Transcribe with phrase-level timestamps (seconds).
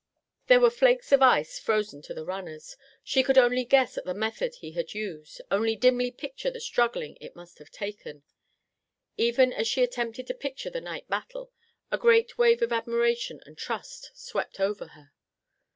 [0.47, 2.75] There were flakes of ice frozen to the runners.
[3.03, 7.03] She could only guess at the method he had used, only dimly picture the struggle
[7.19, 8.23] it must have taken.
[9.15, 11.51] Even as she attempted to picture the night battle,
[11.91, 15.11] a great wave of admiration and trust swept over her.